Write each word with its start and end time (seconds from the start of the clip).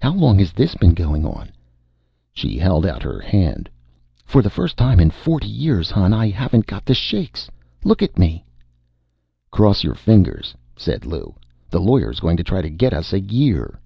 How 0.00 0.12
long 0.12 0.38
has 0.38 0.52
this 0.52 0.76
been 0.76 0.94
going 0.94 1.26
on?" 1.26 1.50
She 2.32 2.56
held 2.58 2.86
out 2.86 3.02
her 3.02 3.18
hand. 3.18 3.68
"For 4.24 4.40
the 4.40 4.48
first 4.48 4.76
time 4.76 5.00
in 5.00 5.10
forty 5.10 5.48
years, 5.48 5.90
hon, 5.90 6.12
I 6.12 6.28
haven't 6.30 6.68
got 6.68 6.84
the 6.84 6.94
shakes 6.94 7.50
look 7.82 8.00
at 8.00 8.16
me!" 8.16 8.44
"Cross 9.50 9.82
your 9.82 9.96
fingers," 9.96 10.54
said 10.76 11.04
Lou. 11.04 11.34
"The 11.70 11.80
lawyer's 11.80 12.20
going 12.20 12.36
to 12.36 12.44
try 12.44 12.62
to 12.62 12.70
get 12.70 12.94
us 12.94 13.12
a 13.12 13.18
year." 13.18 13.80